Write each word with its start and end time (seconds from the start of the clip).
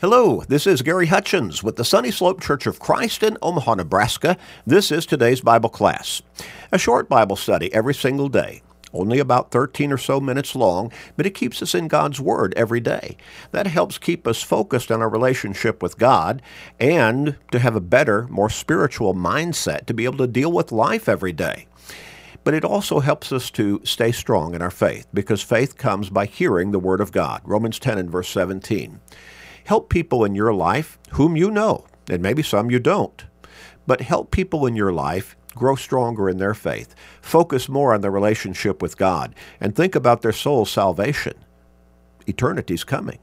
Hello, 0.00 0.44
this 0.46 0.64
is 0.64 0.82
Gary 0.82 1.06
Hutchins 1.06 1.64
with 1.64 1.74
the 1.74 1.84
Sunny 1.84 2.12
Slope 2.12 2.40
Church 2.40 2.68
of 2.68 2.78
Christ 2.78 3.24
in 3.24 3.36
Omaha, 3.42 3.74
Nebraska. 3.74 4.36
This 4.64 4.92
is 4.92 5.04
today's 5.04 5.40
Bible 5.40 5.70
class. 5.70 6.22
A 6.70 6.78
short 6.78 7.08
Bible 7.08 7.34
study 7.34 7.74
every 7.74 7.94
single 7.94 8.28
day. 8.28 8.62
Only 8.92 9.18
about 9.18 9.50
13 9.50 9.90
or 9.90 9.98
so 9.98 10.20
minutes 10.20 10.54
long, 10.54 10.92
but 11.16 11.26
it 11.26 11.34
keeps 11.34 11.60
us 11.62 11.74
in 11.74 11.88
God's 11.88 12.20
Word 12.20 12.54
every 12.56 12.78
day. 12.78 13.16
That 13.50 13.66
helps 13.66 13.98
keep 13.98 14.28
us 14.28 14.40
focused 14.40 14.92
on 14.92 15.02
our 15.02 15.08
relationship 15.08 15.82
with 15.82 15.98
God 15.98 16.42
and 16.78 17.34
to 17.50 17.58
have 17.58 17.74
a 17.74 17.80
better, 17.80 18.28
more 18.28 18.50
spiritual 18.50 19.16
mindset 19.16 19.86
to 19.86 19.94
be 19.94 20.04
able 20.04 20.18
to 20.18 20.28
deal 20.28 20.52
with 20.52 20.70
life 20.70 21.08
every 21.08 21.32
day. 21.32 21.66
But 22.44 22.54
it 22.54 22.64
also 22.64 23.00
helps 23.00 23.32
us 23.32 23.50
to 23.50 23.80
stay 23.82 24.12
strong 24.12 24.54
in 24.54 24.62
our 24.62 24.70
faith 24.70 25.08
because 25.12 25.42
faith 25.42 25.76
comes 25.76 26.08
by 26.08 26.26
hearing 26.26 26.70
the 26.70 26.78
Word 26.78 27.00
of 27.00 27.10
God. 27.10 27.42
Romans 27.44 27.80
10 27.80 27.98
and 27.98 28.08
verse 28.08 28.28
17. 28.28 29.00
Help 29.68 29.90
people 29.90 30.24
in 30.24 30.34
your 30.34 30.54
life 30.54 30.98
whom 31.10 31.36
you 31.36 31.50
know, 31.50 31.84
and 32.08 32.22
maybe 32.22 32.42
some 32.42 32.70
you 32.70 32.78
don't. 32.78 33.26
But 33.86 34.00
help 34.00 34.30
people 34.30 34.64
in 34.64 34.74
your 34.74 34.94
life 34.94 35.36
grow 35.54 35.76
stronger 35.76 36.26
in 36.30 36.38
their 36.38 36.54
faith, 36.54 36.94
focus 37.20 37.68
more 37.68 37.92
on 37.92 38.00
their 38.00 38.10
relationship 38.10 38.80
with 38.80 38.96
God, 38.96 39.34
and 39.60 39.76
think 39.76 39.94
about 39.94 40.22
their 40.22 40.32
soul's 40.32 40.70
salvation. 40.70 41.34
Eternity's 42.26 42.82
coming. 42.82 43.18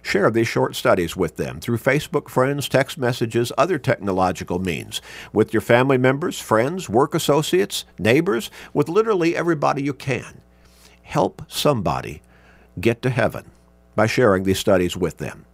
Share 0.00 0.30
these 0.30 0.48
short 0.48 0.76
studies 0.76 1.14
with 1.14 1.36
them 1.36 1.60
through 1.60 1.76
Facebook 1.76 2.30
friends, 2.30 2.70
text 2.70 2.96
messages, 2.96 3.52
other 3.58 3.76
technological 3.76 4.58
means, 4.58 5.02
with 5.34 5.52
your 5.52 5.60
family 5.60 5.98
members, 5.98 6.40
friends, 6.40 6.88
work 6.88 7.14
associates, 7.14 7.84
neighbors, 7.98 8.50
with 8.72 8.88
literally 8.88 9.36
everybody 9.36 9.82
you 9.82 9.92
can. 9.92 10.40
Help 11.02 11.42
somebody 11.48 12.22
get 12.80 13.02
to 13.02 13.10
heaven 13.10 13.50
by 13.94 14.06
sharing 14.06 14.44
these 14.44 14.58
studies 14.58 14.96
with 14.96 15.18
them. 15.18 15.44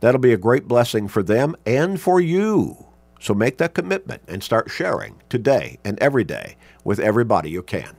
That'll 0.00 0.20
be 0.20 0.32
a 0.32 0.38
great 0.38 0.68
blessing 0.68 1.08
for 1.08 1.22
them 1.22 1.56
and 1.66 2.00
for 2.00 2.20
you. 2.20 2.86
So 3.20 3.34
make 3.34 3.58
that 3.58 3.74
commitment 3.74 4.22
and 4.28 4.42
start 4.42 4.70
sharing 4.70 5.16
today 5.28 5.78
and 5.84 5.98
every 6.00 6.24
day 6.24 6.56
with 6.84 7.00
everybody 7.00 7.50
you 7.50 7.62
can. 7.62 7.96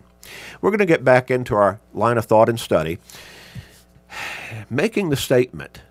We're 0.62 0.70
going 0.70 0.80
to 0.80 0.86
get 0.86 1.04
back 1.04 1.30
into 1.30 1.56
our 1.56 1.80
line 1.94 2.18
of 2.18 2.26
thought 2.26 2.50
and 2.50 2.60
study. 2.60 3.00
Making 4.70 5.10
the 5.10 5.18
statement, 5.18 5.82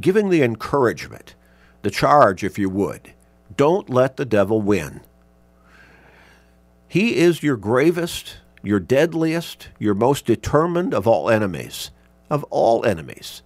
giving 0.00 0.28
the 0.28 0.42
encouragement, 0.42 1.34
the 1.82 1.90
charge, 1.90 2.44
if 2.44 2.58
you 2.58 2.70
would. 2.70 3.12
Don't 3.56 3.90
let 3.90 4.16
the 4.16 4.24
devil 4.24 4.60
win. 4.60 5.00
He 6.88 7.16
is 7.16 7.42
your 7.42 7.56
gravest, 7.56 8.36
your 8.62 8.80
deadliest, 8.80 9.68
your 9.78 9.94
most 9.94 10.26
determined 10.26 10.94
of 10.94 11.06
all 11.06 11.28
enemies. 11.30 11.90
Of 12.30 12.44
all 12.44 12.84
enemies. 12.84 13.42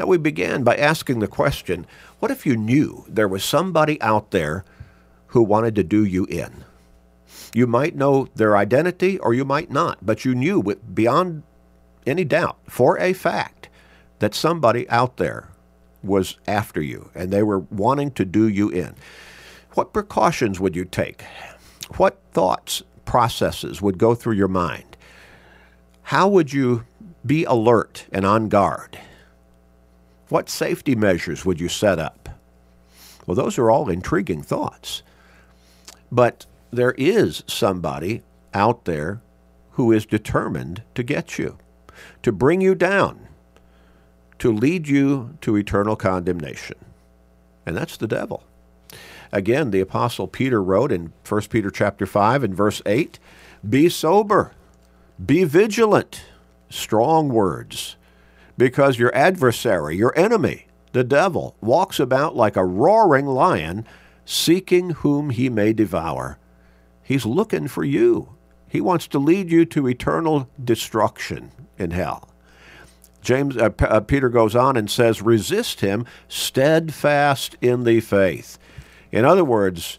Now, 0.00 0.06
we 0.06 0.16
began 0.16 0.64
by 0.64 0.76
asking 0.76 1.18
the 1.18 1.28
question 1.28 1.86
what 2.20 2.30
if 2.30 2.46
you 2.46 2.56
knew 2.56 3.04
there 3.06 3.28
was 3.28 3.44
somebody 3.44 4.00
out 4.00 4.30
there 4.30 4.64
who 5.26 5.42
wanted 5.42 5.74
to 5.74 5.84
do 5.84 6.02
you 6.06 6.24
in? 6.24 6.64
You 7.52 7.66
might 7.66 7.94
know 7.94 8.26
their 8.34 8.56
identity 8.56 9.18
or 9.18 9.34
you 9.34 9.44
might 9.44 9.70
not, 9.70 9.98
but 10.00 10.24
you 10.24 10.34
knew 10.34 10.58
with, 10.58 10.94
beyond 10.94 11.42
any 12.06 12.24
doubt, 12.24 12.56
for 12.66 12.98
a 12.98 13.12
fact, 13.12 13.68
that 14.20 14.34
somebody 14.34 14.88
out 14.88 15.18
there 15.18 15.50
was 16.02 16.38
after 16.46 16.80
you 16.80 17.10
and 17.14 17.30
they 17.30 17.42
were 17.42 17.58
wanting 17.58 18.10
to 18.12 18.24
do 18.24 18.48
you 18.48 18.70
in. 18.70 18.94
What 19.74 19.92
precautions 19.92 20.58
would 20.58 20.74
you 20.74 20.86
take? 20.86 21.24
What 21.98 22.16
thoughts, 22.32 22.82
processes 23.04 23.82
would 23.82 23.98
go 23.98 24.14
through 24.14 24.36
your 24.36 24.48
mind? 24.48 24.96
How 26.04 26.26
would 26.26 26.54
you 26.54 26.86
be 27.26 27.44
alert 27.44 28.06
and 28.10 28.24
on 28.24 28.48
guard? 28.48 28.98
What 30.30 30.48
safety 30.48 30.94
measures 30.94 31.44
would 31.44 31.60
you 31.60 31.68
set 31.68 31.98
up? 31.98 32.28
Well, 33.26 33.34
those 33.34 33.58
are 33.58 33.70
all 33.70 33.90
intriguing 33.90 34.42
thoughts. 34.42 35.02
But 36.10 36.46
there 36.70 36.94
is 36.96 37.42
somebody 37.46 38.22
out 38.54 38.84
there 38.84 39.20
who 39.72 39.92
is 39.92 40.06
determined 40.06 40.82
to 40.94 41.02
get 41.02 41.36
you, 41.38 41.58
to 42.22 42.32
bring 42.32 42.60
you 42.60 42.74
down, 42.74 43.28
to 44.38 44.52
lead 44.52 44.86
you 44.86 45.36
to 45.40 45.56
eternal 45.56 45.96
condemnation. 45.96 46.76
And 47.66 47.76
that's 47.76 47.96
the 47.96 48.08
devil. 48.08 48.44
Again, 49.32 49.70
the 49.70 49.80
apostle 49.80 50.28
Peter 50.28 50.62
wrote 50.62 50.92
in 50.92 51.12
1 51.28 51.42
Peter 51.50 51.70
chapter 51.70 52.06
5 52.06 52.44
and 52.44 52.54
verse 52.54 52.80
8, 52.86 53.18
"Be 53.68 53.88
sober, 53.88 54.52
be 55.24 55.44
vigilant." 55.44 56.22
Strong 56.68 57.30
words 57.30 57.96
because 58.60 58.98
your 58.98 59.14
adversary, 59.14 59.96
your 59.96 60.12
enemy, 60.18 60.66
the 60.92 61.02
devil, 61.02 61.56
walks 61.62 61.98
about 61.98 62.36
like 62.36 62.56
a 62.56 62.64
roaring 62.64 63.24
lion, 63.24 63.86
seeking 64.26 64.90
whom 64.90 65.30
he 65.30 65.48
may 65.48 65.72
devour. 65.72 66.38
He's 67.02 67.24
looking 67.24 67.68
for 67.68 67.84
you. 67.84 68.34
He 68.68 68.82
wants 68.82 69.08
to 69.08 69.18
lead 69.18 69.50
you 69.50 69.64
to 69.64 69.88
eternal 69.88 70.46
destruction 70.62 71.52
in 71.78 71.92
hell. 71.92 72.28
James 73.22 73.56
uh, 73.56 73.70
P- 73.70 73.86
uh, 73.86 74.00
Peter 74.00 74.28
goes 74.28 74.54
on 74.54 74.76
and 74.76 74.90
says, 74.90 75.22
"Resist 75.22 75.80
him, 75.80 76.04
steadfast 76.28 77.56
in 77.62 77.84
the 77.84 78.00
faith." 78.00 78.58
In 79.10 79.24
other 79.24 79.44
words, 79.44 79.98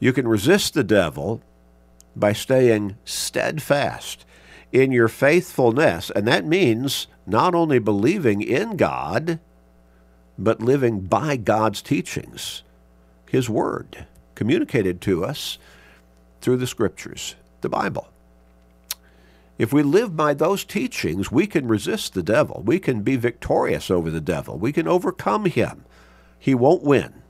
you 0.00 0.14
can 0.14 0.26
resist 0.26 0.72
the 0.72 0.84
devil 0.84 1.42
by 2.16 2.32
staying 2.32 2.96
steadfast 3.04 4.24
in 4.74 4.90
your 4.90 5.06
faithfulness, 5.06 6.10
and 6.10 6.26
that 6.26 6.44
means 6.44 7.06
not 7.26 7.54
only 7.54 7.78
believing 7.78 8.42
in 8.42 8.76
God, 8.76 9.38
but 10.36 10.60
living 10.60 11.02
by 11.02 11.36
God's 11.36 11.80
teachings, 11.80 12.64
His 13.30 13.48
Word, 13.48 14.04
communicated 14.34 15.00
to 15.02 15.24
us 15.24 15.58
through 16.40 16.56
the 16.56 16.66
Scriptures, 16.66 17.36
the 17.60 17.68
Bible. 17.68 18.08
If 19.58 19.72
we 19.72 19.84
live 19.84 20.16
by 20.16 20.34
those 20.34 20.64
teachings, 20.64 21.30
we 21.30 21.46
can 21.46 21.68
resist 21.68 22.14
the 22.14 22.24
devil. 22.24 22.60
We 22.66 22.80
can 22.80 23.02
be 23.02 23.14
victorious 23.14 23.92
over 23.92 24.10
the 24.10 24.20
devil. 24.20 24.58
We 24.58 24.72
can 24.72 24.88
overcome 24.88 25.44
him. 25.44 25.84
He 26.36 26.56
won't 26.56 26.82
win 26.82 27.22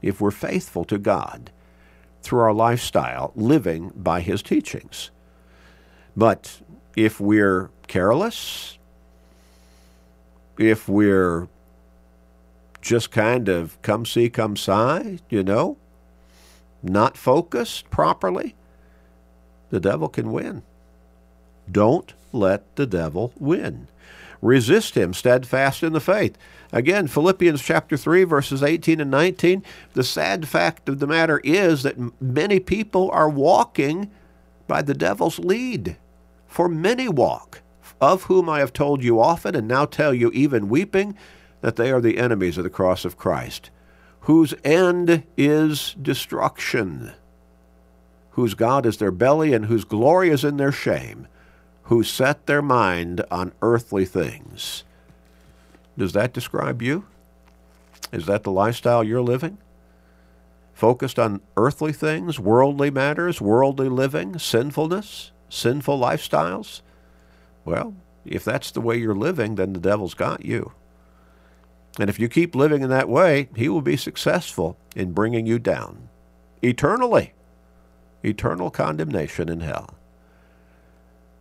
if 0.00 0.18
we're 0.18 0.30
faithful 0.30 0.86
to 0.86 0.96
God 0.96 1.50
through 2.22 2.40
our 2.40 2.54
lifestyle, 2.54 3.32
living 3.36 3.92
by 3.94 4.22
his 4.22 4.42
teachings. 4.42 5.10
But 6.16 6.60
if 6.96 7.20
we're 7.20 7.70
careless, 7.86 8.78
if 10.58 10.88
we're 10.88 11.48
just 12.80 13.10
kind 13.10 13.48
of 13.48 13.80
come 13.82 14.06
see, 14.06 14.28
come 14.30 14.56
sigh, 14.56 15.18
you 15.28 15.42
know, 15.42 15.76
not 16.82 17.16
focused 17.16 17.90
properly, 17.90 18.54
the 19.70 19.80
devil 19.80 20.08
can 20.08 20.30
win. 20.30 20.62
Don't 21.70 22.12
let 22.32 22.76
the 22.76 22.86
devil 22.86 23.32
win. 23.38 23.88
Resist 24.42 24.94
him 24.94 25.14
steadfast 25.14 25.82
in 25.82 25.94
the 25.94 26.00
faith. 26.00 26.36
Again, 26.70 27.06
Philippians 27.06 27.62
chapter 27.62 27.96
3, 27.96 28.24
verses 28.24 28.62
18 28.62 29.00
and 29.00 29.10
19. 29.10 29.62
The 29.94 30.04
sad 30.04 30.46
fact 30.46 30.88
of 30.88 30.98
the 30.98 31.06
matter 31.06 31.40
is 31.42 31.82
that 31.84 31.96
many 32.20 32.60
people 32.60 33.10
are 33.10 33.28
walking 33.28 34.10
by 34.66 34.82
the 34.82 34.94
devil's 34.94 35.38
lead. 35.38 35.96
For 36.54 36.68
many 36.68 37.08
walk 37.08 37.62
of 38.00 38.22
whom 38.22 38.48
I 38.48 38.60
have 38.60 38.72
told 38.72 39.02
you 39.02 39.18
often, 39.18 39.56
and 39.56 39.66
now 39.66 39.86
tell 39.86 40.14
you 40.14 40.30
even 40.30 40.68
weeping, 40.68 41.18
that 41.62 41.74
they 41.74 41.90
are 41.90 42.00
the 42.00 42.16
enemies 42.16 42.56
of 42.56 42.62
the 42.62 42.70
cross 42.70 43.04
of 43.04 43.16
Christ, 43.16 43.70
whose 44.20 44.54
end 44.62 45.24
is 45.36 45.96
destruction, 46.00 47.10
whose 48.30 48.54
God 48.54 48.86
is 48.86 48.98
their 48.98 49.10
belly, 49.10 49.52
and 49.52 49.66
whose 49.66 49.84
glory 49.84 50.28
is 50.28 50.44
in 50.44 50.56
their 50.56 50.70
shame, 50.70 51.26
who 51.90 52.04
set 52.04 52.46
their 52.46 52.62
mind 52.62 53.24
on 53.32 53.50
earthly 53.60 54.04
things. 54.04 54.84
Does 55.98 56.12
that 56.12 56.32
describe 56.32 56.80
you? 56.80 57.04
Is 58.12 58.26
that 58.26 58.44
the 58.44 58.52
lifestyle 58.52 59.02
you're 59.02 59.22
living? 59.22 59.58
Focused 60.72 61.18
on 61.18 61.40
earthly 61.56 61.92
things, 61.92 62.38
worldly 62.38 62.92
matters, 62.92 63.40
worldly 63.40 63.88
living, 63.88 64.38
sinfulness, 64.38 65.32
sinful 65.54 65.98
lifestyles? 65.98 66.82
Well, 67.64 67.94
if 68.24 68.44
that's 68.44 68.70
the 68.70 68.80
way 68.80 68.96
you're 68.96 69.14
living, 69.14 69.54
then 69.54 69.72
the 69.72 69.80
devil's 69.80 70.14
got 70.14 70.44
you. 70.44 70.72
And 71.98 72.10
if 72.10 72.18
you 72.18 72.28
keep 72.28 72.54
living 72.54 72.82
in 72.82 72.90
that 72.90 73.08
way, 73.08 73.48
he 73.54 73.68
will 73.68 73.82
be 73.82 73.96
successful 73.96 74.76
in 74.96 75.12
bringing 75.12 75.46
you 75.46 75.58
down 75.58 76.08
eternally. 76.62 77.32
Eternal 78.24 78.70
condemnation 78.70 79.48
in 79.48 79.60
hell. 79.60 79.94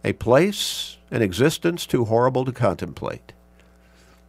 A 0.03 0.13
place, 0.13 0.97
an 1.11 1.21
existence 1.21 1.85
too 1.85 2.05
horrible 2.05 2.43
to 2.43 2.51
contemplate. 2.51 3.31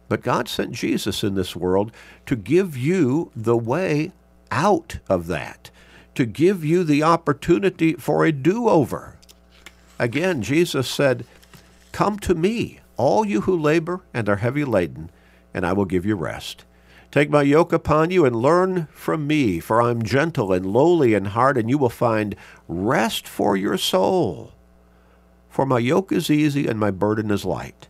But 0.07 0.23
God 0.23 0.47
sent 0.47 0.71
Jesus 0.71 1.23
in 1.23 1.35
this 1.35 1.55
world 1.55 1.91
to 2.25 2.35
give 2.35 2.77
you 2.77 3.31
the 3.35 3.57
way 3.57 4.11
out 4.51 4.99
of 5.09 5.27
that, 5.27 5.69
to 6.15 6.25
give 6.25 6.63
you 6.63 6.83
the 6.83 7.03
opportunity 7.03 7.93
for 7.93 8.23
a 8.23 8.31
do 8.31 8.69
over. 8.69 9.14
Again, 9.97 10.41
Jesus 10.41 10.89
said, 10.89 11.25
Come 11.91 12.19
to 12.19 12.35
me, 12.35 12.79
all 12.97 13.25
you 13.25 13.41
who 13.41 13.57
labor 13.57 14.01
and 14.13 14.27
are 14.27 14.37
heavy 14.37 14.65
laden, 14.65 15.09
and 15.53 15.65
I 15.65 15.73
will 15.73 15.85
give 15.85 16.05
you 16.05 16.15
rest. 16.15 16.65
Take 17.11 17.29
my 17.29 17.43
yoke 17.43 17.71
upon 17.71 18.11
you 18.11 18.25
and 18.25 18.35
learn 18.35 18.87
from 18.91 19.25
me, 19.25 19.61
for 19.61 19.81
I'm 19.81 20.03
gentle 20.03 20.51
and 20.51 20.65
lowly 20.65 21.13
in 21.13 21.25
heart, 21.25 21.57
and 21.57 21.69
you 21.69 21.77
will 21.77 21.89
find 21.89 22.35
rest 22.67 23.25
for 23.25 23.55
your 23.55 23.77
soul. 23.77 24.51
For 25.49 25.65
my 25.65 25.79
yoke 25.79 26.11
is 26.11 26.29
easy 26.29 26.67
and 26.67 26.77
my 26.77 26.91
burden 26.91 27.31
is 27.31 27.45
light. 27.45 27.87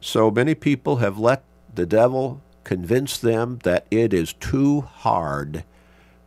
So 0.00 0.30
many 0.30 0.54
people 0.54 0.98
have 0.98 1.18
let 1.18 1.42
the 1.74 1.86
devil 1.86 2.40
convince 2.62 3.18
them 3.18 3.58
that 3.64 3.86
it 3.90 4.14
is 4.14 4.32
too 4.34 4.82
hard 4.82 5.64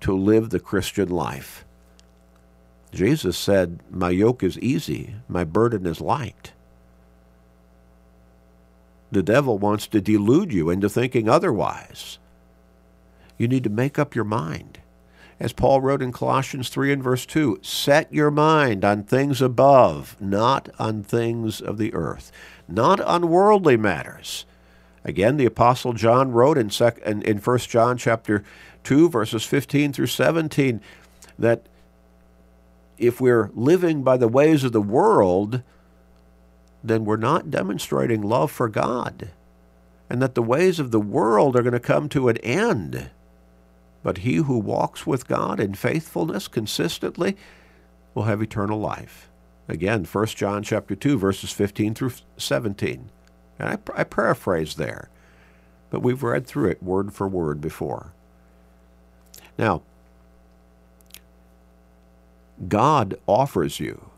to 0.02 0.14
live 0.14 0.50
the 0.50 0.60
Christian 0.60 1.08
life. 1.08 1.64
Jesus 2.96 3.38
said, 3.38 3.80
My 3.92 4.10
yoke 4.10 4.42
is 4.42 4.58
easy, 4.60 5.16
my 5.28 5.44
burden 5.44 5.86
is 5.86 6.00
light. 6.02 6.54
The 9.12 9.22
devil 9.22 9.58
wants 9.58 9.88
to 9.88 10.02
delude 10.02 10.52
you 10.54 10.70
into 10.70 10.90
thinking 10.90 11.30
otherwise. 11.30 12.18
You 13.38 13.48
need 13.48 13.64
to 13.66 13.70
make 13.70 14.00
up 14.00 14.16
your 14.16 14.24
mind. 14.24 14.80
As 15.40 15.52
Paul 15.52 15.82
wrote 15.82 16.02
in 16.02 16.14
Colossians 16.14 16.70
3 16.70 16.94
and 16.94 17.04
verse 17.04 17.26
2, 17.26 17.60
set 17.62 18.12
your 18.14 18.32
mind 18.32 18.86
on 18.86 19.04
things 19.04 19.42
above, 19.42 20.16
not 20.22 20.70
on 20.80 21.04
things 21.04 21.60
of 21.60 21.78
the 21.78 21.94
earth, 21.94 22.32
not 22.68 23.02
on 23.02 23.30
worldly 23.30 23.76
matters. 23.76 24.46
Again, 25.04 25.36
the 25.36 25.46
apostle 25.46 25.92
John 25.92 26.32
wrote 26.32 26.58
in, 26.58 26.70
sec- 26.70 27.00
in, 27.00 27.22
in 27.24 27.38
1 27.40 27.58
John 27.60 27.98
chapter 27.98 28.44
2 28.86 29.10
verses 29.10 29.44
15 29.44 29.92
through 29.92 30.08
17 30.08 30.80
that 31.38 31.66
if 32.98 33.20
we're 33.20 33.52
living 33.54 34.04
by 34.04 34.18
the 34.18 34.28
ways 34.28 34.64
of 34.64 34.72
the 34.72 34.82
world, 34.82 35.62
then 36.84 37.06
we're 37.06 37.18
not 37.18 37.52
demonstrating 37.52 38.22
love 38.22 38.52
for 38.52 38.70
God, 38.70 39.30
and 40.10 40.22
that 40.22 40.36
the 40.36 40.44
ways 40.44 40.80
of 40.80 40.92
the 40.92 41.00
world 41.00 41.56
are 41.56 41.64
going 41.64 41.74
to 41.74 41.80
come 41.80 42.10
to 42.10 42.30
an 42.30 42.38
end. 42.38 43.10
But 44.04 44.20
he 44.20 44.36
who 44.36 44.60
walks 44.60 45.08
with 45.08 45.28
God 45.28 45.60
in 45.60 45.74
faithfulness 45.74 46.48
consistently 46.48 47.36
will 48.14 48.24
have 48.24 48.42
eternal 48.42 48.80
life. 48.80 49.30
Again, 49.68 50.06
1 50.06 50.26
John 50.28 50.62
chapter 50.62 50.96
2, 50.96 51.18
verses 51.18 51.52
15 51.52 51.96
through 51.96 52.12
17. 52.38 53.10
And 53.58 53.70
I, 53.70 53.78
I 54.00 54.04
paraphrase 54.04 54.76
there, 54.76 55.10
but 55.90 56.02
we've 56.02 56.22
read 56.22 56.46
through 56.46 56.70
it 56.70 56.84
word 56.84 57.14
for 57.14 57.28
word 57.28 57.62
before. 57.62 58.14
Now, 59.58 59.82
God 62.68 63.16
offers 63.28 63.80
you 63.80 64.10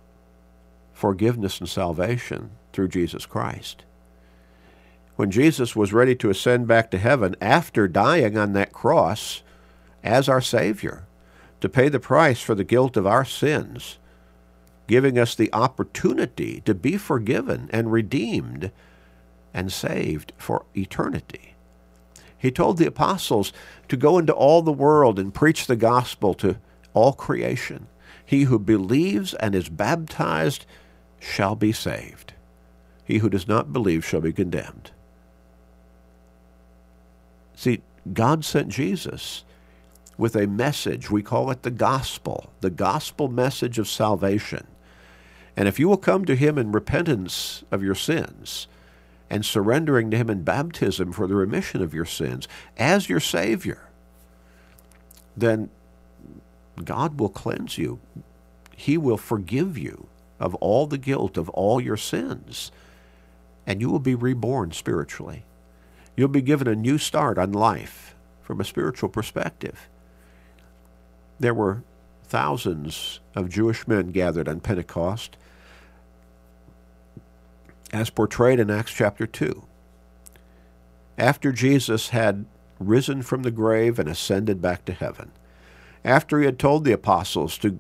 forgiveness 0.94 1.60
and 1.60 1.70
salvation 1.70 2.52
through 2.74 2.88
Jesus 2.88 3.26
Christ. 3.26 3.84
When 5.16 5.32
Jesus 5.32 5.76
was 5.76 5.94
ready 5.94 6.16
to 6.16 6.30
ascend 6.30 6.68
back 6.68 6.92
to 6.92 6.98
heaven 6.98 7.36
after 7.42 7.88
dying 7.88 8.38
on 8.38 8.54
that 8.54 8.72
cross 8.72 9.42
as 10.04 10.30
our 10.30 10.42
Savior 10.42 11.06
to 11.62 11.70
pay 11.70 11.90
the 11.90 12.00
price 12.00 12.40
for 12.40 12.56
the 12.56 12.64
guilt 12.64 12.98
of 12.98 13.08
our 13.08 13.26
sins, 13.26 13.98
giving 14.86 15.18
us 15.18 15.36
the 15.36 15.52
opportunity 15.54 16.62
to 16.66 16.74
be 16.74 16.98
forgiven 16.98 17.70
and 17.74 17.92
redeemed 17.92 18.72
and 19.54 19.72
saved 19.72 20.34
for 20.38 20.66
eternity. 20.76 21.56
He 22.38 22.52
told 22.52 22.78
the 22.78 22.88
apostles 22.88 23.52
to 23.90 23.98
go 23.98 24.20
into 24.20 24.34
all 24.34 24.62
the 24.62 24.72
world 24.72 25.18
and 25.18 25.34
preach 25.34 25.66
the 25.66 25.76
gospel 25.76 26.34
to 26.36 26.58
all 26.94 27.14
creation. 27.14 27.88
He 28.28 28.44
who 28.44 28.60
believes 28.60 29.34
and 29.36 29.56
is 29.56 29.70
baptized 29.70 30.66
shall 31.18 31.56
be 31.56 31.72
saved. 31.72 32.34
He 33.06 33.20
who 33.20 33.30
does 33.30 33.48
not 33.48 33.72
believe 33.72 34.06
shall 34.06 34.20
be 34.20 34.34
condemned. 34.34 34.92
See, 37.56 37.82
God 38.14 38.44
sent 38.44 38.68
Jesus 38.68 39.46
with 40.18 40.36
a 40.36 40.46
message. 40.46 41.10
We 41.10 41.24
call 41.24 41.50
it 41.52 41.64
the 41.64 41.72
gospel, 41.72 42.52
the 42.60 42.70
gospel 42.70 43.30
message 43.30 43.80
of 43.80 43.88
salvation. 43.88 44.68
And 45.56 45.70
if 45.70 45.80
you 45.80 45.88
will 45.88 45.98
come 45.98 46.26
to 46.26 46.36
him 46.36 46.58
in 46.58 46.74
repentance 46.74 47.64
of 47.72 47.82
your 47.82 47.96
sins 47.96 48.68
and 49.30 49.46
surrendering 49.46 50.12
to 50.12 50.18
him 50.18 50.30
in 50.30 50.44
baptism 50.44 51.14
for 51.14 51.28
the 51.28 51.36
remission 51.36 51.82
of 51.82 51.94
your 51.94 52.06
sins 52.06 52.46
as 52.78 53.08
your 53.08 53.22
Savior, 53.22 53.88
then 55.38 55.70
God 56.84 57.20
will 57.20 57.30
cleanse 57.30 57.78
you. 57.78 58.00
He 58.76 58.98
will 58.98 59.18
forgive 59.18 59.78
you 59.78 60.08
of 60.40 60.56
all 60.56 60.88
the 60.88 60.98
guilt 60.98 61.38
of 61.38 61.50
all 61.50 61.82
your 61.82 61.98
sins 61.98 62.72
and 63.68 63.82
you 63.82 63.90
will 63.90 64.00
be 64.00 64.16
reborn 64.16 64.72
spiritually. 64.72 65.44
You'll 66.16 66.30
be 66.30 66.42
given 66.42 66.68
a 66.68 66.76
new 66.76 66.98
start 66.98 67.38
on 67.38 67.52
life 67.52 68.16
from 68.42 68.62
a 68.62 68.66
spiritual 68.66 69.10
perspective. 69.10 69.90
There 71.38 71.54
were 71.54 71.84
thousands 72.24 73.20
of 73.36 73.50
Jewish 73.50 73.88
men 73.88 74.12
gathered 74.12 74.48
on 74.48 74.62
Pentecost, 74.62 75.38
as 77.92 78.10
portrayed 78.10 78.60
in 78.60 78.72
Acts 78.72 78.94
chapter 78.94 79.28
2. 79.28 79.64
After 81.18 81.52
Jesus 81.52 82.10
had 82.10 82.46
risen 82.80 83.22
from 83.22 83.44
the 83.44 83.52
grave 83.52 84.00
and 84.00 84.10
ascended 84.10 84.62
back 84.62 84.86
to 84.86 84.94
heaven, 84.94 85.32
after 86.08 86.40
he 86.40 86.46
had 86.46 86.58
told 86.58 86.86
the 86.86 86.94
apostles 86.94 87.58
to 87.58 87.80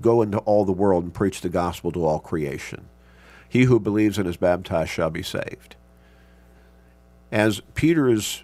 go 0.00 0.22
into 0.22 0.38
all 0.38 0.64
the 0.64 0.72
world 0.72 1.04
and 1.04 1.12
preach 1.12 1.42
the 1.42 1.50
gospel 1.50 1.92
to 1.92 2.04
all 2.04 2.18
creation, 2.18 2.88
he 3.46 3.64
who 3.64 3.78
believes 3.78 4.16
and 4.16 4.26
is 4.26 4.38
baptized 4.38 4.90
shall 4.90 5.10
be 5.10 5.22
saved. 5.22 5.76
As 7.30 7.60
Peter's 7.74 8.42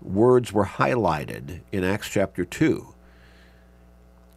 words 0.00 0.52
were 0.52 0.64
highlighted 0.64 1.60
in 1.70 1.84
Acts 1.84 2.08
chapter 2.08 2.46
2, 2.46 2.94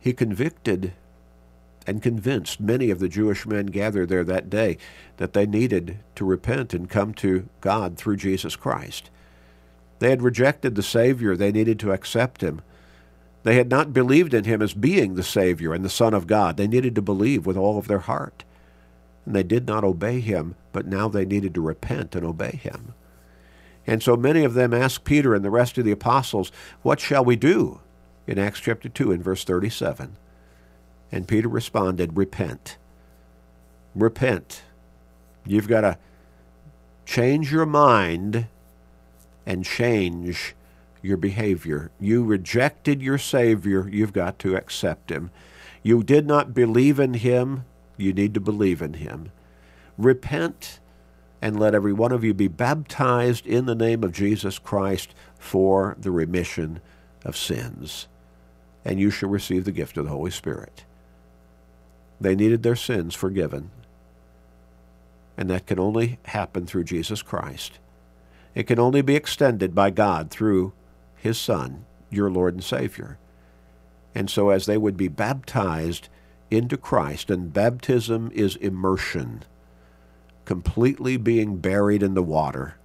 he 0.01 0.11
convicted 0.11 0.91
and 1.87 2.03
convinced 2.03 2.59
many 2.59 2.89
of 2.89 2.99
the 2.99 3.07
Jewish 3.07 3.45
men 3.45 3.67
gathered 3.67 4.09
there 4.09 4.25
that 4.25 4.49
day 4.49 4.77
that 5.15 5.31
they 5.31 5.45
needed 5.45 5.99
to 6.15 6.25
repent 6.25 6.73
and 6.73 6.89
come 6.89 7.13
to 7.15 7.47
God 7.61 7.97
through 7.97 8.17
Jesus 8.17 8.57
Christ. 8.57 9.09
They 9.99 10.09
had 10.09 10.21
rejected 10.21 10.75
the 10.75 10.83
Savior, 10.83 11.37
they 11.37 11.53
needed 11.53 11.79
to 11.79 11.93
accept 11.93 12.41
him. 12.41 12.61
They 13.43 13.55
had 13.55 13.69
not 13.69 13.93
believed 13.93 14.33
in 14.33 14.45
him 14.45 14.61
as 14.61 14.73
being 14.73 15.15
the 15.15 15.23
Savior 15.23 15.73
and 15.73 15.83
the 15.83 15.89
Son 15.89 16.13
of 16.13 16.27
God. 16.27 16.57
They 16.57 16.67
needed 16.67 16.95
to 16.95 17.01
believe 17.01 17.45
with 17.45 17.57
all 17.57 17.77
of 17.77 17.87
their 17.87 17.99
heart 17.99 18.43
and 19.25 19.35
they 19.35 19.43
did 19.43 19.67
not 19.67 19.83
obey 19.83 20.19
him, 20.19 20.55
but 20.71 20.85
now 20.85 21.07
they 21.07 21.25
needed 21.25 21.53
to 21.53 21.61
repent 21.61 22.15
and 22.15 22.25
obey 22.25 22.59
him. 22.61 22.93
And 23.85 24.01
so 24.01 24.15
many 24.15 24.43
of 24.43 24.53
them 24.53 24.73
asked 24.73 25.03
Peter 25.03 25.33
and 25.33 25.43
the 25.43 25.49
rest 25.49 25.77
of 25.77 25.85
the 25.85 25.91
apostles, 25.91 26.51
What 26.81 26.99
shall 26.99 27.23
we 27.23 27.35
do? 27.35 27.79
in 28.25 28.39
Acts 28.39 28.61
chapter 28.61 28.87
2 28.87 29.11
and 29.11 29.23
verse 29.23 29.43
37. 29.43 30.15
And 31.11 31.27
Peter 31.27 31.49
responded, 31.49 32.17
Repent. 32.17 32.77
Repent. 33.93 34.63
You've 35.45 35.67
got 35.67 35.81
to 35.81 35.97
change 37.05 37.51
your 37.51 37.65
mind 37.65 38.47
and 39.45 39.65
change 39.65 40.55
your 41.03 41.17
behavior. 41.17 41.91
You 41.99 42.23
rejected 42.23 43.03
your 43.03 43.19
Savior. 43.19 43.87
You've 43.87 44.13
got 44.13 44.39
to 44.39 44.55
accept 44.55 45.11
Him. 45.11 45.29
You 45.83 46.01
did 46.01 46.25
not 46.25 46.55
believe 46.55 46.99
in 46.99 47.13
Him. 47.13 47.65
You 47.97 48.13
need 48.13 48.33
to 48.33 48.39
believe 48.39 48.81
in 48.81 48.95
him. 48.95 49.31
Repent 49.97 50.79
and 51.41 51.59
let 51.59 51.75
every 51.75 51.93
one 51.93 52.11
of 52.11 52.23
you 52.23 52.33
be 52.33 52.47
baptized 52.47 53.45
in 53.45 53.65
the 53.65 53.75
name 53.75 54.03
of 54.03 54.13
Jesus 54.13 54.57
Christ 54.57 55.13
for 55.37 55.95
the 55.99 56.11
remission 56.11 56.81
of 57.23 57.37
sins. 57.37 58.07
And 58.85 58.99
you 58.99 59.09
shall 59.09 59.29
receive 59.29 59.65
the 59.65 59.71
gift 59.71 59.97
of 59.97 60.05
the 60.05 60.11
Holy 60.11 60.31
Spirit. 60.31 60.85
They 62.19 62.35
needed 62.35 62.63
their 62.63 62.75
sins 62.75 63.15
forgiven. 63.15 63.71
And 65.37 65.49
that 65.49 65.65
can 65.65 65.79
only 65.79 66.19
happen 66.25 66.65
through 66.65 66.85
Jesus 66.85 67.21
Christ. 67.21 67.79
It 68.55 68.63
can 68.63 68.79
only 68.79 69.01
be 69.01 69.15
extended 69.15 69.73
by 69.73 69.89
God 69.89 70.29
through 70.29 70.73
his 71.23 71.37
Son, 71.37 71.85
your 72.09 72.29
Lord 72.29 72.53
and 72.53 72.63
Savior. 72.63 73.17
And 74.13 74.29
so 74.29 74.49
as 74.49 74.65
they 74.65 74.77
would 74.77 74.97
be 74.97 75.07
baptized 75.07 76.09
into 76.51 76.75
Christ, 76.75 77.31
and 77.31 77.53
baptism 77.53 78.29
is 78.33 78.57
immersion, 78.57 79.45
completely 80.43 81.15
being 81.15 81.59
buried 81.59 82.03
in 82.03 82.13
the 82.13 82.21
water, 82.21 82.75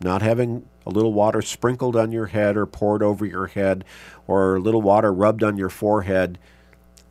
not 0.00 0.22
having 0.22 0.66
a 0.86 0.90
little 0.90 1.12
water 1.12 1.42
sprinkled 1.42 1.96
on 1.96 2.12
your 2.12 2.28
head 2.28 2.56
or 2.56 2.64
poured 2.64 3.02
over 3.02 3.26
your 3.26 3.48
head 3.48 3.84
or 4.26 4.56
a 4.56 4.60
little 4.60 4.80
water 4.80 5.12
rubbed 5.12 5.44
on 5.44 5.58
your 5.58 5.68
forehead. 5.68 6.38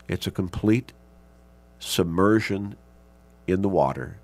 It's 0.08 0.26
a 0.26 0.32
complete 0.32 0.92
submersion 1.78 2.74
in 3.46 3.62
the 3.62 3.68
water. 3.68 4.18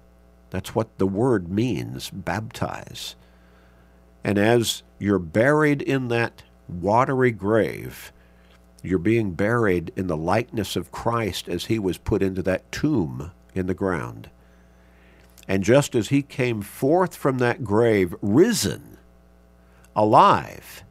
That's 0.50 0.74
what 0.74 0.98
the 0.98 1.06
word 1.06 1.48
means, 1.48 2.10
baptize. 2.10 3.14
And 4.24 4.38
as 4.38 4.82
you're 4.98 5.18
buried 5.18 5.82
in 5.82 6.08
that 6.08 6.42
watery 6.68 7.30
grave, 7.30 8.12
you're 8.82 8.98
being 8.98 9.32
buried 9.32 9.92
in 9.96 10.06
the 10.06 10.16
likeness 10.16 10.76
of 10.76 10.92
Christ 10.92 11.48
as 11.48 11.66
he 11.66 11.78
was 11.78 11.98
put 11.98 12.22
into 12.22 12.42
that 12.42 12.70
tomb 12.70 13.32
in 13.54 13.66
the 13.66 13.74
ground. 13.74 14.30
And 15.48 15.62
just 15.62 15.94
as 15.94 16.08
he 16.08 16.22
came 16.22 16.62
forth 16.62 17.14
from 17.14 17.38
that 17.38 17.64
grave, 17.64 18.14
risen, 18.20 18.98
alive. 19.94 20.84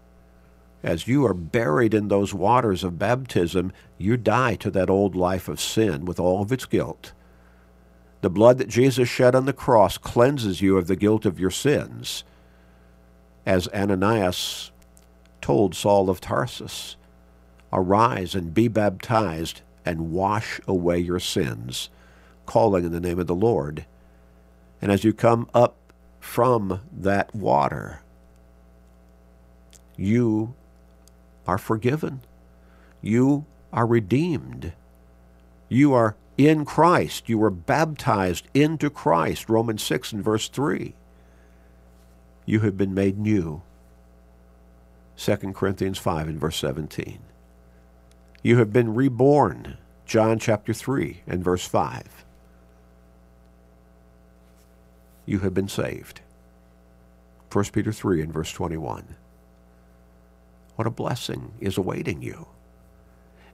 As 0.83 1.07
you 1.07 1.25
are 1.25 1.33
buried 1.33 1.93
in 1.93 2.07
those 2.07 2.33
waters 2.33 2.83
of 2.83 2.99
baptism, 2.99 3.71
you 3.97 4.17
die 4.17 4.55
to 4.55 4.69
that 4.71 4.89
old 4.89 5.15
life 5.15 5.47
of 5.47 5.59
sin 5.59 6.05
with 6.05 6.19
all 6.19 6.41
of 6.41 6.51
its 6.51 6.65
guilt. 6.65 7.13
The 8.21 8.29
blood 8.29 8.57
that 8.57 8.69
Jesus 8.69 9.09
shed 9.09 9.35
on 9.35 9.45
the 9.45 9.53
cross 9.53 9.97
cleanses 9.97 10.61
you 10.61 10.77
of 10.77 10.87
the 10.87 10.95
guilt 10.95 11.25
of 11.25 11.39
your 11.39 11.51
sins. 11.51 12.23
As 13.45 13.67
Ananias 13.69 14.71
told 15.41 15.75
Saul 15.75 16.09
of 16.09 16.19
Tarsus, 16.19 16.95
Arise 17.71 18.35
and 18.35 18.53
be 18.53 18.67
baptized 18.67 19.61
and 19.85 20.11
wash 20.11 20.59
away 20.67 20.97
your 20.97 21.19
sins, 21.19 21.89
calling 22.45 22.85
in 22.85 22.91
the 22.91 22.99
name 22.99 23.19
of 23.19 23.27
the 23.27 23.35
Lord. 23.35 23.85
And 24.81 24.91
as 24.91 25.03
you 25.03 25.13
come 25.13 25.49
up 25.53 25.75
from 26.19 26.81
that 26.91 27.35
water, 27.35 28.01
you 29.97 30.53
are 31.47 31.57
forgiven. 31.57 32.21
You 33.01 33.45
are 33.71 33.85
redeemed. 33.85 34.73
You 35.69 35.93
are 35.93 36.15
in 36.37 36.65
Christ. 36.65 37.29
You 37.29 37.37
were 37.37 37.49
baptized 37.49 38.47
into 38.53 38.89
Christ. 38.89 39.49
Romans 39.49 39.83
6 39.83 40.13
and 40.13 40.23
verse 40.23 40.47
3. 40.47 40.93
You 42.45 42.59
have 42.59 42.77
been 42.77 42.93
made 42.93 43.17
new. 43.17 43.63
2 45.17 45.35
Corinthians 45.53 45.97
5 45.97 46.27
and 46.27 46.39
verse 46.39 46.57
17. 46.57 47.19
You 48.43 48.57
have 48.57 48.71
been 48.71 48.93
reborn. 48.93 49.77
John 50.05 50.37
chapter 50.37 50.73
3 50.73 51.21
and 51.25 51.43
verse 51.43 51.65
5. 51.65 52.25
You 55.25 55.39
have 55.39 55.55
been 55.55 55.67
saved. 55.67 56.21
1 57.51 57.65
Peter 57.73 57.91
3 57.91 58.21
and 58.21 58.31
verse 58.31 58.51
21. 58.51 59.15
What 60.75 60.87
a 60.87 60.91
blessing 60.91 61.53
is 61.59 61.77
awaiting 61.77 62.21
you. 62.21 62.47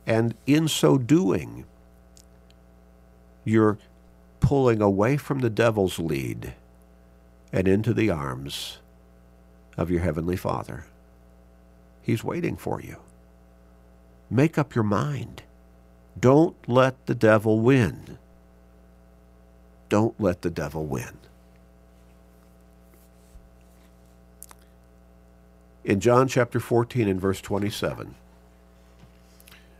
And 0.05 0.33
in 0.45 0.67
so 0.67 0.97
doing, 0.97 1.65
you're 3.45 3.77
pulling 4.41 4.81
away 4.81 5.15
from 5.15 5.39
the 5.39 5.49
devil's 5.49 5.99
lead 5.99 6.53
and 7.53 7.67
into 7.67 7.93
the 7.93 8.09
arms 8.09 8.79
of 9.77 9.91
your 9.91 10.01
Heavenly 10.01 10.35
Father. 10.35 10.85
He's 12.01 12.23
waiting 12.23 12.57
for 12.57 12.81
you. 12.81 12.97
Make 14.29 14.57
up 14.57 14.75
your 14.75 14.83
mind. 14.83 15.43
Don't 16.19 16.55
let 16.67 17.05
the 17.05 17.15
devil 17.15 17.59
win. 17.59 18.17
Don't 19.89 20.19
let 20.19 20.41
the 20.41 20.49
devil 20.49 20.85
win. 20.85 21.17
In 25.83 25.99
John 25.99 26.27
chapter 26.27 26.59
14 26.59 27.07
and 27.07 27.19
verse 27.19 27.41
27, 27.41 28.15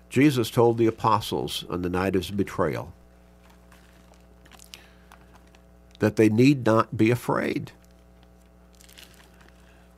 Jesus 0.10 0.50
told 0.50 0.78
the 0.78 0.88
apostles 0.88 1.64
on 1.70 1.84
the 1.84 1.90
night 1.90 2.16
of 2.16 2.24
his 2.24 2.32
betrayal 2.32 2.92
that 6.00 6.16
they 6.18 6.28
need 6.28 6.66
not 6.66 6.98
be 6.98 7.12
afraid. 7.12 7.72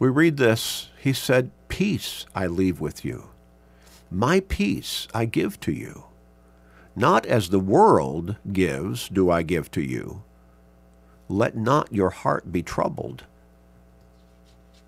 We 0.03 0.09
read 0.09 0.35
this. 0.35 0.89
He 0.99 1.13
said, 1.13 1.49
Peace 1.69 2.25
I 2.35 2.45
leave 2.45 2.81
with 2.81 3.05
you. 3.05 3.29
My 4.11 4.41
peace 4.41 5.07
I 5.13 5.23
give 5.23 5.61
to 5.61 5.71
you. 5.71 6.03
Not 6.93 7.25
as 7.25 7.47
the 7.47 7.61
world 7.61 8.35
gives 8.51 9.07
do 9.07 9.31
I 9.31 9.43
give 9.43 9.71
to 9.71 9.81
you. 9.81 10.23
Let 11.29 11.55
not 11.55 11.93
your 11.93 12.09
heart 12.09 12.51
be 12.51 12.61
troubled, 12.61 13.23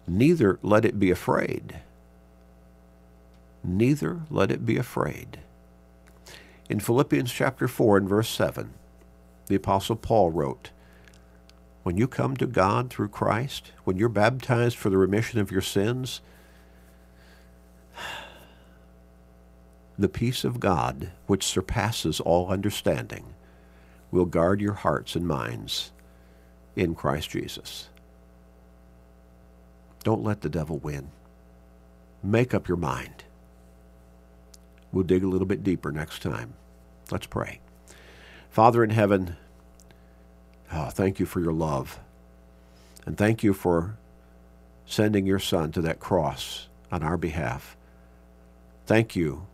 neither 0.06 0.60
let 0.62 0.84
it 0.84 1.00
be 1.00 1.12
afraid. 1.12 1.80
Neither 3.64 4.24
let 4.30 4.52
it 4.52 4.66
be 4.66 4.76
afraid. 4.76 5.40
In 6.70 6.82
Philippians 6.82 7.32
chapter 7.32 7.70
4 7.70 8.00
and 8.00 8.10
verse 8.10 8.28
7, 8.28 8.74
the 9.48 9.56
Apostle 9.56 9.96
Paul 9.96 10.32
wrote, 10.32 10.72
When 11.86 11.98
you 11.98 12.08
come 12.08 12.36
to 12.38 12.48
God 12.48 12.90
through 12.90 13.10
Christ, 13.10 13.72
when 13.84 13.96
you're 13.96 14.10
baptized 14.10 14.76
for 14.76 14.90
the 14.90 14.98
remission 14.98 15.40
of 15.40 15.52
your 15.52 15.62
sins, 15.62 16.20
the 20.00 20.10
peace 20.10 20.44
of 20.44 20.60
God, 20.60 21.12
which 21.28 21.44
surpasses 21.44 22.20
all 22.20 22.50
understanding, 22.50 23.36
will 24.10 24.26
guard 24.26 24.62
your 24.62 24.74
hearts 24.74 25.16
and 25.16 25.28
minds 25.28 25.92
in 26.76 26.96
Christ 26.96 27.30
Jesus. 27.30 27.90
Don't 30.04 30.24
let 30.24 30.42
the 30.42 30.50
devil 30.50 30.80
win. 30.80 31.12
Make 32.24 32.56
up 32.56 32.68
your 32.68 32.78
mind. 32.78 33.26
We'll 34.92 35.04
dig 35.04 35.24
a 35.24 35.28
little 35.28 35.46
bit 35.46 35.64
deeper 35.64 35.92
next 35.92 36.24
time. 36.24 36.56
Let's 37.12 37.28
pray. 37.28 37.60
Father 38.50 38.84
in 38.84 38.90
heaven, 38.90 39.38
oh, 40.72 40.90
thank 40.90 41.20
you 41.20 41.26
for 41.26 41.40
your 41.40 41.54
love. 41.54 42.00
And 43.06 43.18
thank 43.18 43.44
you 43.44 43.54
for 43.54 43.98
sending 44.86 45.26
your 45.26 45.40
Son 45.40 45.72
to 45.74 45.82
that 45.82 46.00
cross 46.00 46.68
on 46.92 47.04
our 47.04 47.18
behalf. 47.18 47.76
Thank 48.86 49.16
you 49.16 49.48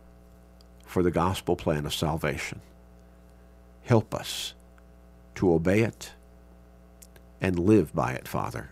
for 0.86 1.02
the 1.02 1.10
gospel 1.10 1.56
plan 1.56 1.86
of 1.86 1.94
salvation. 1.94 2.60
Help 3.84 4.14
us 4.14 4.54
to 5.36 5.52
obey 5.52 5.80
it 5.80 6.12
and 7.40 7.58
live 7.58 7.94
by 7.94 8.12
it, 8.12 8.28
Father, 8.28 8.70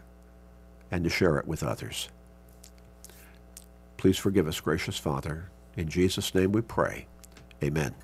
and 0.90 1.02
to 1.04 1.10
share 1.10 1.38
it 1.38 1.46
with 1.46 1.62
others. 1.62 2.08
Please 3.96 4.18
forgive 4.18 4.46
us, 4.46 4.60
gracious 4.60 4.98
Father. 4.98 5.50
In 5.76 5.88
Jesus' 5.88 6.34
name 6.34 6.52
we 6.52 6.62
pray. 6.62 7.06
Amen. 7.62 7.94